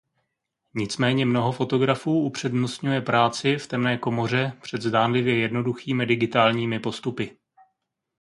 Nicméně 0.73 1.25
mnoho 1.25 1.51
fotografů 1.51 2.19
upřednostňuje 2.21 3.01
práci 3.01 3.57
v 3.57 3.67
temné 3.67 3.97
komoře 3.97 4.53
před 4.61 4.81
zdánlivě 4.81 5.39
jednoduchými 5.39 6.05
digitálními 6.05 6.79
postupy. 6.79 7.37